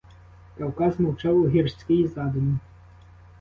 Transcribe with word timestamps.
Кавказ 0.57 0.99
мовчав 0.99 1.37
у 1.37 1.47
гірській 1.49 2.07
задумі. 2.07 2.55